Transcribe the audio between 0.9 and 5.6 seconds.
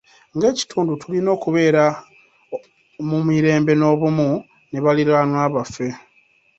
tulina okubeera mu mirembe n'obumu ne baliraanwa